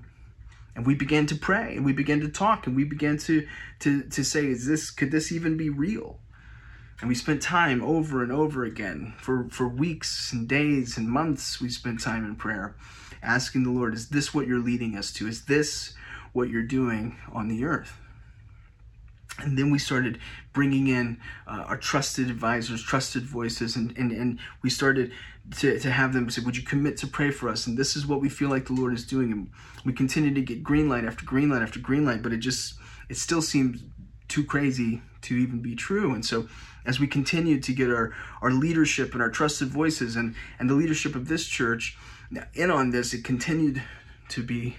[0.75, 3.45] And we began to pray and we began to talk and we began to,
[3.79, 6.19] to, to say, is this, could this even be real?
[7.01, 11.59] And we spent time over and over again for, for weeks and days and months.
[11.59, 12.75] We spent time in prayer
[13.21, 15.27] asking the Lord, Is this what you're leading us to?
[15.27, 15.93] Is this
[16.33, 17.97] what you're doing on the earth?
[19.39, 20.19] And then we started
[20.53, 25.11] bringing in uh, our trusted advisors, trusted voices, and, and, and we started
[25.57, 27.67] to, to have them say, Would you commit to pray for us?
[27.67, 29.31] And this is what we feel like the Lord is doing.
[29.31, 29.49] And
[29.85, 32.75] we continue to get green light after green light after green light, but it just,
[33.09, 33.83] it still seems
[34.27, 36.13] too crazy to even be true.
[36.13, 36.47] And so
[36.85, 40.73] as we continued to get our, our leadership and our trusted voices and, and the
[40.73, 41.97] leadership of this church
[42.53, 43.81] in on this, it continued
[44.29, 44.77] to be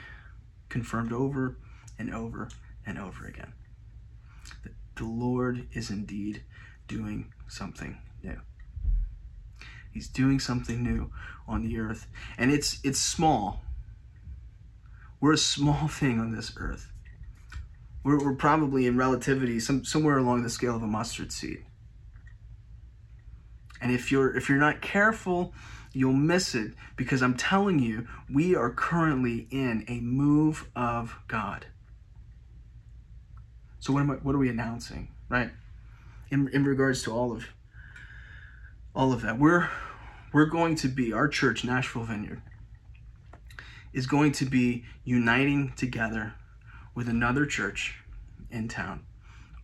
[0.69, 1.57] confirmed over
[1.99, 2.49] and over
[2.87, 3.53] and over again.
[4.65, 6.43] That the Lord is indeed
[6.89, 8.41] doing something new.
[9.93, 11.11] He's doing something new
[11.47, 12.07] on the earth.
[12.39, 13.63] And it's it's small.
[15.21, 16.91] We're a small thing on this earth.
[18.05, 21.65] We're, we're probably in relativity some, somewhere along the scale of a mustard seed.
[23.81, 25.53] And if you're if you're not careful
[25.93, 31.67] you'll miss it because I'm telling you, we are currently in a move of God.
[33.81, 35.51] So what, am I, what are we announcing, right?
[36.31, 37.47] In, in regards to all of
[38.95, 39.69] all of that, we're
[40.33, 42.43] we're going to be our church, Nashville Vineyard,
[43.93, 46.35] is going to be uniting together
[46.95, 47.99] with another church
[48.51, 49.05] in town,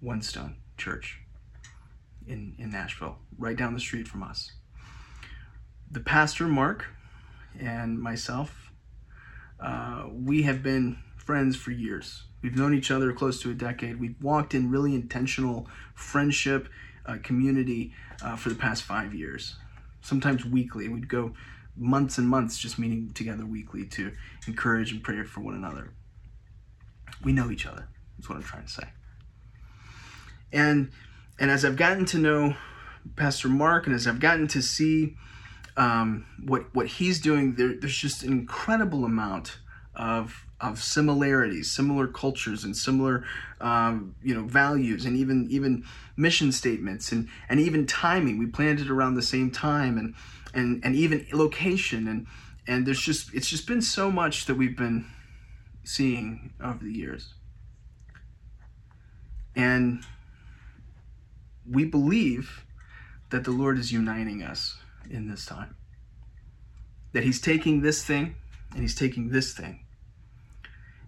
[0.01, 1.21] One Stone Church
[2.27, 4.53] in, in Nashville, right down the street from us
[5.91, 6.87] the pastor, Mark,
[7.59, 8.71] and myself,
[9.61, 12.25] uh, we have been friends for years.
[12.43, 13.99] We've known each other close to a decade.
[13.99, 16.69] We've walked in really intentional friendship,
[17.07, 19.57] uh, community uh, for the past five years,
[20.03, 20.89] sometimes weekly.
[20.89, 21.35] We'd go
[21.77, 24.13] months and months just meeting together weekly to
[24.47, 25.93] encourage and pray for one another.
[27.25, 27.89] We know each other.
[28.17, 28.89] That's what I'm trying to say.
[30.53, 30.91] And
[31.41, 32.57] and as I've gotten to know
[33.17, 35.17] Pastor Mark, and as I've gotten to see
[35.79, 39.59] um, what what he's doing, there, there's just an incredible amount
[39.95, 43.25] of of similarities, similar cultures, and similar
[43.61, 45.85] um, you know values, and even even
[46.17, 48.39] mission statements, and and even timing.
[48.39, 50.15] We planned it around the same time, and
[50.53, 52.27] and and even location, and
[52.67, 55.07] and there's just it's just been so much that we've been
[55.85, 57.35] seeing over the years,
[59.55, 60.03] and
[61.71, 62.65] we believe
[63.31, 64.77] that the Lord is uniting us
[65.11, 65.77] in this time.
[67.13, 68.37] That He's taking this thing
[68.73, 69.85] and He's taking this thing.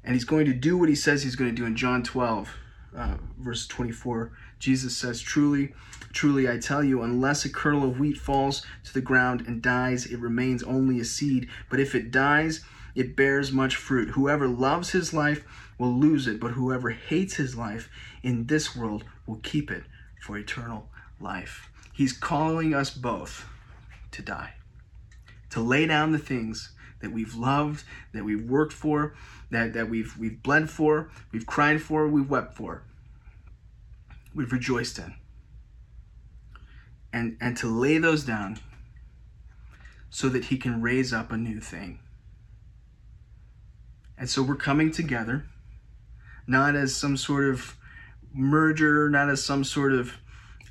[0.02, 2.48] And He's going to do what He says He's going to do in John 12,
[2.96, 4.32] uh, verse 24.
[4.58, 5.72] Jesus says, Truly,
[6.12, 10.06] truly, I tell you, unless a kernel of wheat falls to the ground and dies,
[10.06, 11.48] it remains only a seed.
[11.68, 14.10] But if it dies, it bears much fruit.
[14.10, 15.44] Whoever loves his life
[15.78, 17.88] will lose it, but whoever hates his life
[18.22, 19.84] in this world will keep it
[20.20, 20.88] for eternal
[21.20, 21.70] life.
[21.92, 23.46] He's calling us both
[24.12, 24.54] to die,
[25.50, 29.14] to lay down the things that we've loved, that we've worked for,
[29.50, 32.82] that, that we've, we've bled for, we've cried for, we've wept for,
[34.34, 35.14] we've rejoiced in.
[37.12, 38.60] And, and to lay those down
[40.10, 42.00] so that He can raise up a new thing.
[44.16, 45.46] And so we're coming together,
[46.46, 47.76] not as some sort of
[48.32, 50.18] merger, not as some sort of,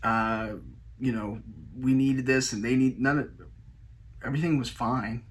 [0.03, 0.49] uh,
[0.99, 1.41] you know,
[1.77, 3.29] we needed this and they need none of
[4.23, 5.23] everything was fine.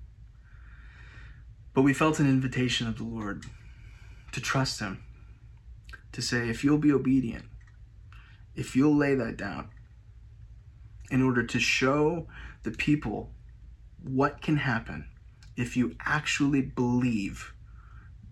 [1.75, 3.45] But we felt an invitation of the Lord
[4.33, 5.03] to trust Him,
[6.13, 7.45] to say, if you'll be obedient,
[8.55, 9.71] if you'll lay that down,
[11.11, 12.27] in order to show
[12.63, 13.31] the people
[14.03, 15.09] what can happen
[15.57, 17.53] if you actually believe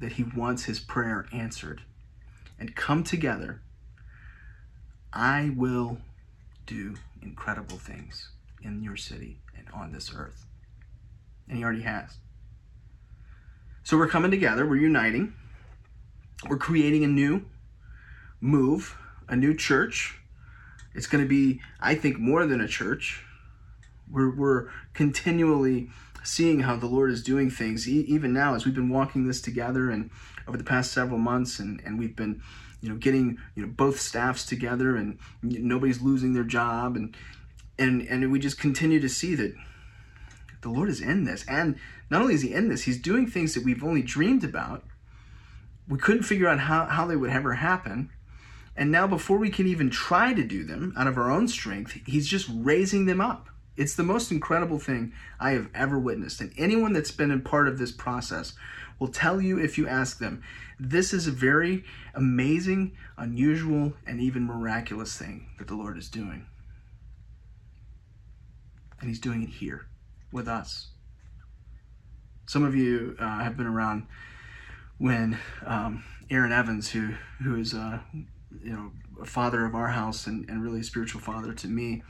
[0.01, 1.83] that He wants His prayer answered
[2.59, 3.63] and come together
[5.13, 5.99] I will
[6.67, 8.31] do incredible things
[8.63, 10.45] in your city and on this earth.
[11.49, 12.19] And he already has.
[13.85, 15.35] So we're coming together, we're uniting,
[16.49, 17.45] we're creating a new
[18.41, 18.97] move,
[19.29, 20.19] a new church.
[20.95, 23.23] It's going to be, I think, more than a church.
[24.11, 25.91] We're, we're continually
[26.25, 29.41] seeing how the Lord is doing things, e- even now as we've been walking this
[29.41, 30.11] together and
[30.49, 32.43] over the past several months, and, and we've been
[32.87, 37.17] you know, getting you know both staffs together and nobody's losing their job and
[37.79, 39.55] and and we just continue to see that
[40.63, 41.45] the Lord is in this.
[41.49, 41.77] And
[42.11, 44.85] not only is he in this, he's doing things that we've only dreamed about.
[45.89, 48.11] We couldn't figure out how, how they would ever happen.
[48.77, 51.93] And now, before we can even try to do them out of our own strength,
[52.07, 53.49] he's just raising them up.
[53.77, 56.41] It's the most incredible thing I have ever witnessed.
[56.41, 58.55] And anyone that's been a part of this process
[58.99, 60.43] will tell you if you ask them,
[60.79, 66.47] this is a very amazing, unusual, and even miraculous thing that the Lord is doing.
[69.01, 69.87] And He's doing it here
[70.33, 70.89] with us.
[72.47, 74.07] Some of you uh, have been around
[74.99, 80.27] when um, Aaron Evans, who who is uh, you know a father of our house
[80.27, 82.03] and, and really a spiritual father to me,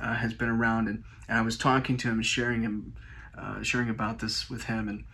[0.00, 2.94] uh, has been around, and, and I was talking to him and sharing him,
[3.36, 5.04] uh, sharing about this with him, and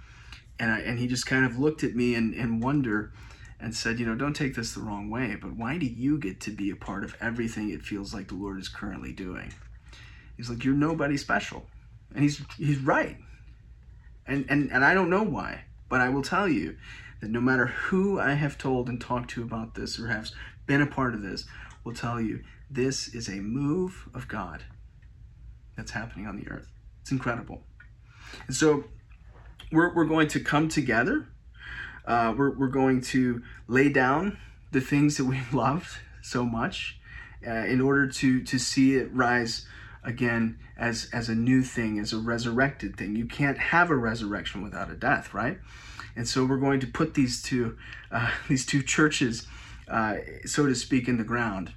[0.61, 3.12] and, I, and he just kind of looked at me in, wonder
[3.59, 6.40] and said, You know, don't take this the wrong way, but why do you get
[6.42, 9.53] to be a part of everything it feels like the Lord is currently doing?
[10.37, 11.66] He's like, You're nobody special.
[12.14, 13.16] And he's, he's right.
[14.27, 16.77] And, and, and I don't know why, but I will tell you
[17.20, 20.33] that no matter who I have told and talked to about this or has
[20.66, 21.46] been a part of this,
[21.85, 24.64] will tell you this is a move of God
[25.77, 26.68] that's happening on the earth.
[27.01, 27.62] It's incredible.
[28.46, 28.85] And so
[29.73, 31.27] we're, we're going to come together.
[32.05, 34.39] Uh, we're, we're going to lay down
[34.73, 36.99] the things that we've loved so much
[37.47, 39.67] uh, in order to, to see it rise
[40.03, 43.17] again as, as a new thing, as a resurrected thing.
[43.17, 45.59] You can't have a resurrection without a death, right?
[46.17, 47.77] And so we're going to put these two,
[48.11, 49.47] uh, these two churches,
[49.89, 51.73] uh, so to speak, in the ground.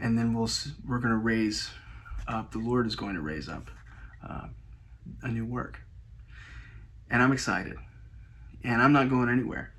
[0.00, 0.50] And then we'll,
[0.86, 1.70] we're going to raise
[2.26, 3.70] up, the Lord is going to raise up
[4.26, 4.46] uh,
[5.22, 5.80] a new work
[7.10, 7.76] and I'm excited.
[8.62, 9.72] And I'm not going anywhere.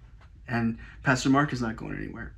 [0.47, 2.35] And Pastor Mark is not going anywhere.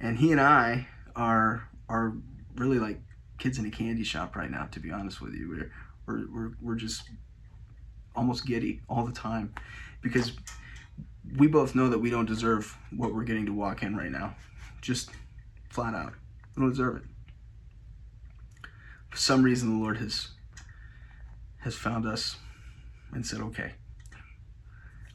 [0.00, 0.86] And he and I
[1.16, 2.14] are are
[2.56, 3.00] really like
[3.38, 5.48] kids in a candy shop right now, to be honest with you.
[5.48, 5.70] We're
[6.06, 7.10] we're we're, we're just
[8.14, 9.52] almost giddy all the time
[10.00, 10.32] because
[11.36, 14.36] we both know that we don't deserve what we're getting to walk in right now.
[14.80, 15.10] Just
[15.70, 16.12] flat out.
[16.54, 17.02] We don't deserve it.
[19.10, 20.28] For some reason the Lord has
[21.58, 22.36] has found us
[23.12, 23.72] and said, okay,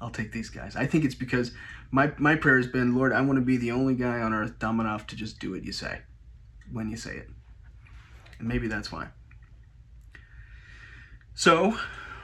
[0.02, 0.76] I'll take these guys.
[0.76, 1.52] I think it's because
[1.92, 4.60] my my prayer has been, Lord, I want to be the only guy on earth
[4.60, 6.02] dumb enough to just do what you say
[6.72, 7.30] when you say it.
[8.40, 9.08] And maybe that's why.
[11.34, 11.78] So,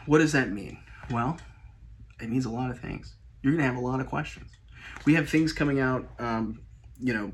[0.05, 0.77] what does that mean?
[1.09, 1.37] Well,
[2.21, 3.15] it means a lot of things.
[3.41, 4.51] You're going to have a lot of questions.
[5.05, 6.61] We have things coming out, um,
[6.99, 7.31] you know,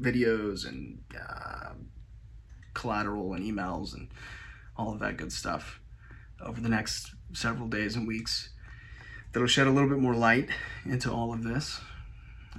[0.00, 1.70] videos and uh,
[2.74, 4.08] collateral and emails and
[4.76, 5.80] all of that good stuff
[6.40, 8.50] over the next several days and weeks
[9.32, 10.48] that'll shed a little bit more light
[10.84, 11.80] into all of this.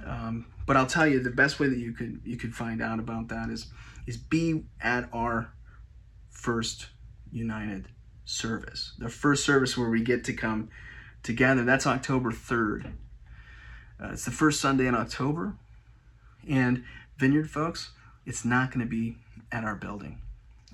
[0.04, 2.98] Um, but I'll tell you the best way that you could you could find out
[2.98, 3.66] about that is
[4.06, 5.52] is be at our
[6.30, 6.88] first
[7.30, 7.88] united
[8.24, 8.92] service.
[8.98, 10.70] The first service where we get to come
[11.22, 11.64] together.
[11.64, 12.92] That's October 3rd.
[14.02, 15.54] Uh, it's the first Sunday in October.
[16.48, 16.84] And
[17.16, 17.90] Vineyard folks,
[18.26, 19.16] it's not going to be
[19.50, 20.20] at our building.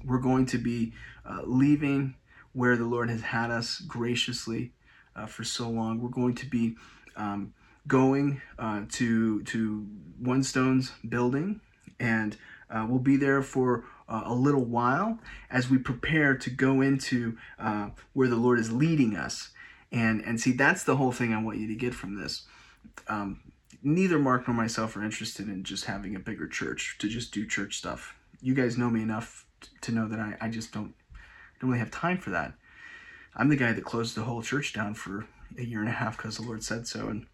[0.04, 0.92] We're going to be
[1.24, 2.14] uh, leaving
[2.52, 4.72] where the Lord has had us graciously
[5.20, 6.00] uh, for so long.
[6.00, 6.76] We're going to be
[7.16, 7.52] um,
[7.86, 9.86] going uh, to to
[10.18, 11.60] One Stone's building,
[11.98, 12.36] and
[12.70, 15.18] uh, we'll be there for uh, a little while
[15.50, 19.50] as we prepare to go into uh, where the Lord is leading us.
[19.92, 22.46] And and see, that's the whole thing I want you to get from this.
[23.08, 23.40] Um,
[23.82, 27.46] neither Mark nor myself are interested in just having a bigger church to just do
[27.46, 28.14] church stuff.
[28.40, 29.46] You guys know me enough
[29.82, 30.94] to know that I, I just don't
[31.60, 32.54] don't really have time for that.
[33.36, 35.26] I'm the guy that closed the whole church down for
[35.58, 37.26] a year and a half because the Lord said so, and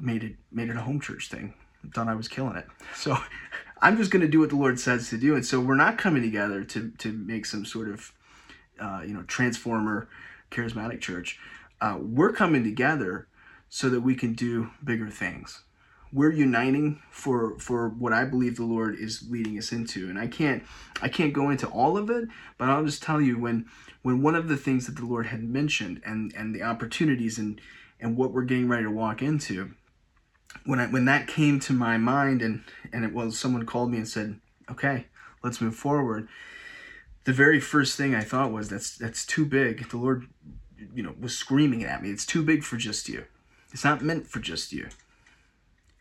[0.00, 1.54] made it made it a home church thing.
[1.94, 2.66] Thought I was killing it.
[2.94, 3.16] So
[3.82, 5.34] I'm just going to do what the Lord says to do.
[5.34, 8.12] And so we're not coming together to to make some sort of
[8.80, 10.08] uh, you know transformer
[10.50, 11.38] charismatic church.
[11.80, 13.28] Uh, we're coming together
[13.68, 15.62] so that we can do bigger things
[16.16, 20.08] we're uniting for for what I believe the Lord is leading us into.
[20.08, 20.62] And I can't
[21.02, 23.66] I can't go into all of it, but I'll just tell you when
[24.00, 27.60] when one of the things that the Lord had mentioned and and the opportunities and
[28.00, 29.72] and what we're getting ready to walk into
[30.64, 32.64] when I when that came to my mind and
[32.94, 34.40] and it was someone called me and said,
[34.70, 35.08] "Okay,
[35.44, 36.28] let's move forward."
[37.24, 39.90] The very first thing I thought was that's that's too big.
[39.90, 40.28] The Lord
[40.94, 42.08] you know was screaming at me.
[42.08, 43.26] It's too big for just you.
[43.70, 44.88] It's not meant for just you.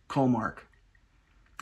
[0.07, 0.67] Call Mark.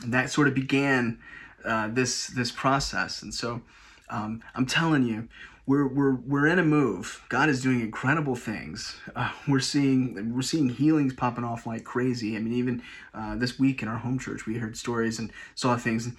[0.02, 1.18] And that sort of began
[1.64, 3.22] uh, this this process.
[3.22, 3.62] And so
[4.10, 5.28] um, I'm telling you,
[5.66, 7.24] we're, we're, we're in a move.
[7.30, 8.96] God is doing incredible things.
[9.16, 12.36] Uh, we're seeing we're seeing healings popping off like crazy.
[12.36, 12.82] I mean, even
[13.14, 16.10] uh, this week in our home church, we heard stories and saw things.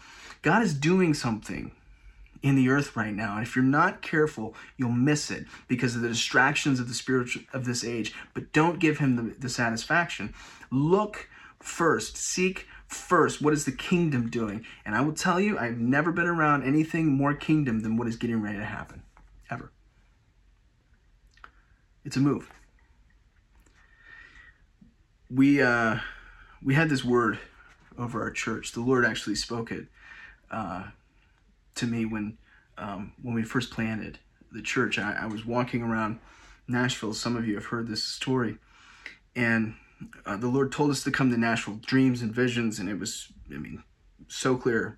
[0.41, 1.71] God is doing something
[2.41, 3.37] in the earth right now.
[3.37, 7.43] And if you're not careful, you'll miss it because of the distractions of the spiritual
[7.53, 8.13] of this age.
[8.33, 10.33] But don't give him the, the satisfaction.
[10.71, 11.29] Look
[11.65, 12.17] first.
[12.17, 13.41] Seek first.
[13.41, 14.65] What is the kingdom doing?
[14.85, 18.15] And I will tell you, I've never been around anything more kingdom than what is
[18.15, 19.01] getting ready to happen.
[19.49, 19.71] Ever.
[22.03, 22.49] It's a move.
[25.29, 25.97] We uh,
[26.63, 27.39] we had this word
[27.97, 28.71] over our church.
[28.71, 29.87] The Lord actually spoke it
[30.51, 30.83] uh,
[31.75, 32.37] to me when
[32.77, 34.19] um, when we first planted
[34.51, 34.99] the church.
[34.99, 36.19] I, I was walking around
[36.67, 37.13] Nashville.
[37.13, 38.57] Some of you have heard this story,
[39.35, 39.75] and
[40.25, 43.31] uh, the Lord told us to come to Nashville, dreams and visions, and it was,
[43.53, 43.83] I mean,
[44.27, 44.97] so clear.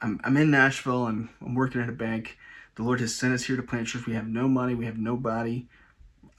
[0.00, 2.38] I'm, I'm in Nashville, I'm, I'm working at a bank.
[2.76, 4.06] The Lord has sent us here to plant church.
[4.06, 5.66] We have no money, we have nobody.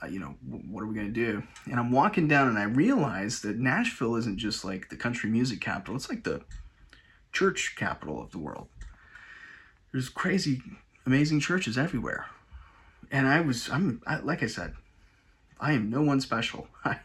[0.01, 0.35] Uh, you know,
[0.69, 1.41] what are we going to do?
[1.65, 5.59] And I'm walking down and I realize that Nashville isn't just like the country music
[5.59, 6.41] capital, it's like the
[7.31, 8.67] church capital of the world.
[9.91, 10.61] There's crazy,
[11.05, 12.27] amazing churches everywhere.
[13.09, 14.73] And I was, I'm, I, like I said,
[15.59, 16.67] I am no one special.
[16.85, 16.99] I,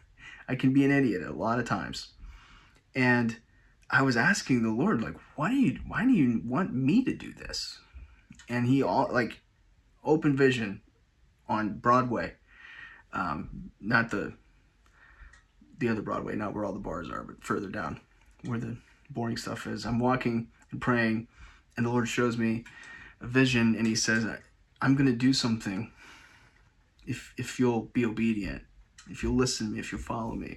[0.49, 2.13] I can be an idiot a lot of times.
[2.95, 3.37] And
[3.91, 7.15] I was asking the Lord, like, why do you why do you want me to
[7.15, 7.79] do this?
[8.49, 9.41] And he all like
[10.05, 10.81] open vision
[11.49, 12.35] on Broadway.
[13.13, 14.35] Um, not the
[15.79, 18.01] the other Broadway, not where all the bars are, but further down
[18.45, 18.77] where the
[19.11, 19.85] boring stuff is.
[19.85, 21.29] I'm walking and praying,
[21.77, 22.65] and the Lord shows me
[23.21, 24.25] a vision, and He says,
[24.81, 25.93] "I'm to do something
[27.07, 28.63] if if you'll be obedient."
[29.11, 30.57] If you'll listen to me, if you'll follow me.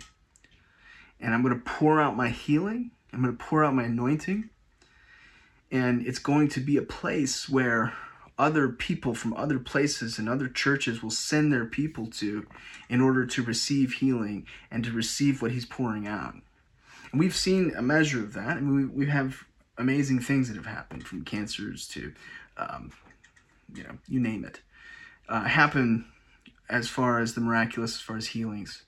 [1.19, 4.49] And I'm going to pour out my healing, I'm going to pour out my anointing.
[5.71, 7.93] And it's going to be a place where
[8.37, 12.45] other people from other places and other churches will send their people to
[12.89, 16.35] in order to receive healing and to receive what he's pouring out.
[17.11, 18.57] And we've seen a measure of that.
[18.57, 19.45] I mean, we, we have
[19.77, 22.13] amazing things that have happened from cancers to,
[22.57, 22.91] um,
[23.73, 24.59] you know, you name it,
[25.29, 26.05] uh, happen
[26.69, 28.83] as far as the miraculous, as far as healings.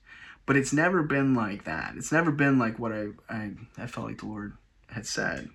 [0.46, 1.94] But it's never been like that.
[1.96, 4.56] It's never been like what I, I, I felt like the Lord
[4.88, 5.50] had said.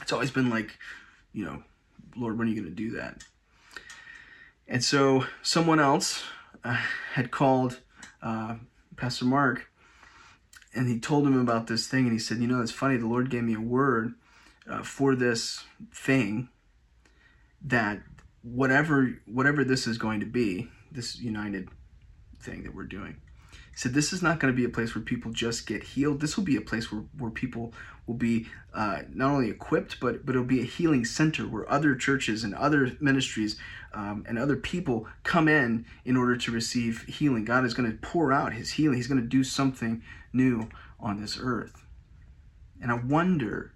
[0.00, 0.78] It's always been like,
[1.32, 1.62] you know,
[2.16, 3.22] Lord, when are you going to do that?
[4.68, 6.22] And so someone else
[6.64, 6.80] uh,
[7.14, 7.80] had called
[8.22, 8.56] uh,
[8.96, 9.68] Pastor Mark,
[10.74, 12.96] and he told him about this thing, and he said, "You know, it's funny.
[12.96, 14.14] The Lord gave me a word
[14.68, 15.64] uh, for this
[15.94, 16.48] thing
[17.62, 18.02] that
[18.42, 21.68] whatever whatever this is going to be, this united
[22.40, 23.16] thing that we're doing."
[23.76, 26.20] He said, This is not going to be a place where people just get healed.
[26.20, 27.74] This will be a place where, where people
[28.06, 31.94] will be uh, not only equipped, but, but it'll be a healing center where other
[31.94, 33.58] churches and other ministries
[33.92, 37.44] um, and other people come in in order to receive healing.
[37.44, 41.20] God is going to pour out his healing, He's going to do something new on
[41.20, 41.84] this earth.
[42.80, 43.72] And I wonder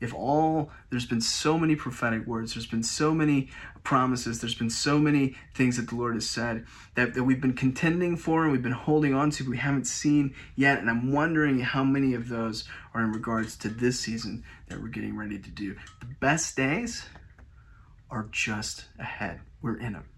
[0.00, 3.48] if all there's been so many prophetic words there's been so many
[3.84, 4.40] promises.
[4.40, 8.16] There's been so many things that the lord has said that, that we've been contending
[8.16, 10.78] for and we've been holding on to we haven't seen yet.
[10.78, 12.64] And i'm wondering how many of those
[12.94, 15.76] are in regards to this season that we're getting ready to do.
[16.00, 17.06] The best days
[18.10, 19.40] are just ahead.
[19.60, 20.08] We're in them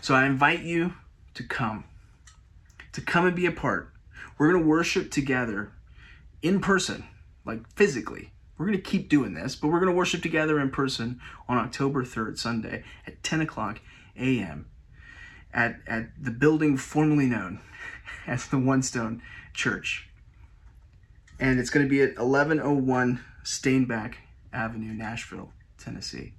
[0.00, 0.92] so i invite you
[1.34, 1.84] to come
[2.96, 3.92] to come and be a part.
[4.38, 5.70] We're going to worship together
[6.40, 7.04] in person
[7.44, 10.70] like physically we're going to keep doing this, but we're going to worship together in
[10.70, 13.80] person on October 3rd, Sunday at 10 o'clock
[14.18, 14.66] a.m.
[15.52, 17.60] At, at the building formerly known
[18.26, 20.08] as the One Stone Church.
[21.38, 24.14] And it's going to be at 1101 Stainback
[24.52, 26.32] Avenue, Nashville, Tennessee.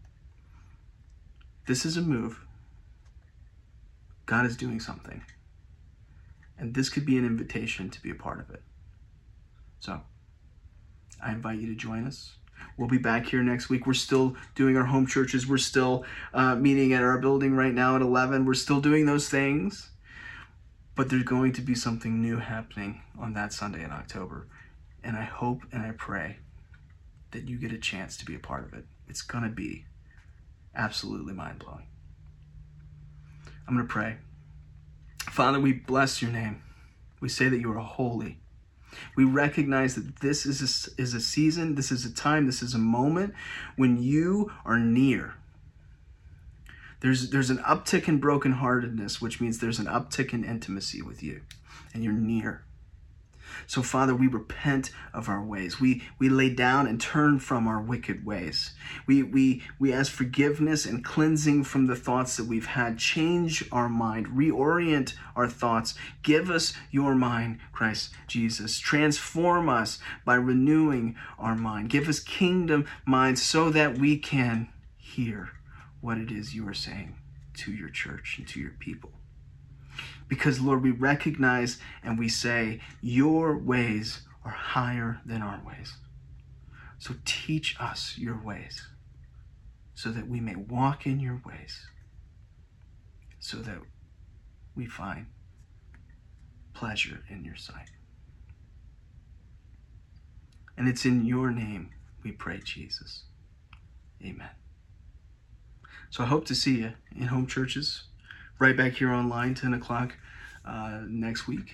[1.68, 2.39] This is a move.
[4.26, 5.24] God is doing something.
[6.57, 8.63] And this could be an invitation to be a part of it.
[9.80, 10.01] So,
[11.24, 12.38] I invite you to join us.
[12.78, 13.88] We'll be back here next week.
[13.88, 15.47] We're still doing our home churches.
[15.47, 18.45] We're still uh, meeting at our building right now at 11.
[18.45, 19.89] We're still doing those things.
[20.95, 24.47] But there's going to be something new happening on that Sunday in October.
[25.03, 26.38] And I hope and I pray
[27.32, 28.86] that you get a chance to be a part of it.
[29.07, 29.86] It's going to be
[30.76, 31.88] absolutely mind blowing.
[33.68, 34.18] I'm going to pray.
[35.20, 36.61] Father, we bless your name.
[37.20, 38.39] We say that you are holy.
[39.15, 42.73] We recognize that this is a, is a season, this is a time, this is
[42.73, 43.33] a moment
[43.75, 45.35] when you are near.
[46.99, 51.41] There's, there's an uptick in brokenheartedness, which means there's an uptick in intimacy with you,
[51.93, 52.63] and you're near.
[53.65, 55.79] So, Father, we repent of our ways.
[55.79, 58.73] We, we lay down and turn from our wicked ways.
[59.07, 62.99] We, we, we ask forgiveness and cleansing from the thoughts that we've had.
[62.99, 65.95] Change our mind, reorient our thoughts.
[66.23, 68.79] Give us your mind, Christ Jesus.
[68.79, 71.89] Transform us by renewing our mind.
[71.89, 75.49] Give us kingdom minds so that we can hear
[76.01, 77.15] what it is you are saying
[77.55, 79.11] to your church and to your people.
[80.28, 85.93] Because, Lord, we recognize and we say, Your ways are higher than our ways.
[86.99, 88.88] So teach us your ways
[89.93, 91.88] so that we may walk in your ways,
[93.39, 93.80] so that
[94.75, 95.28] we find
[96.73, 97.89] pleasure in your sight.
[100.78, 101.89] And it's in your name
[102.23, 103.23] we pray, Jesus.
[104.23, 104.49] Amen.
[106.09, 108.03] So I hope to see you in home churches
[108.59, 110.15] right back here online, 10 o'clock
[110.65, 111.73] uh, next week,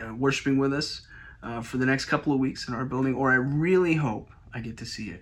[0.00, 1.02] uh, worshiping with us
[1.42, 3.14] uh, for the next couple of weeks in our building.
[3.14, 5.18] Or I really hope I get to see you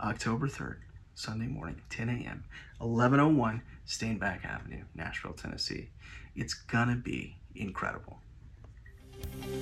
[0.00, 0.76] October 3rd,
[1.14, 2.44] Sunday morning, 10 a.m.,
[2.78, 5.90] 1101 Stainback Avenue, Nashville, Tennessee.
[6.34, 8.18] It's going to be incredible.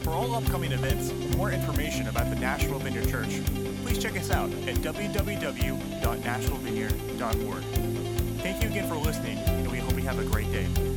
[0.02, 3.42] For all upcoming events and more information about the Nashville Vineyard Church,
[3.84, 7.62] please check us out at www.nashvillevineyard.org.
[8.42, 10.91] Thank you again for listening, and we have a great day.